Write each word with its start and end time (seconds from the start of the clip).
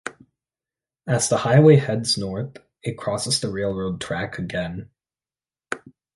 As 1.05 1.29
the 1.29 1.37
highway 1.37 1.75
heads 1.75 2.17
north 2.17 2.57
it 2.81 2.97
crosses 2.97 3.39
the 3.39 3.51
railroad 3.51 4.01
track 4.01 4.39
again. 4.39 4.89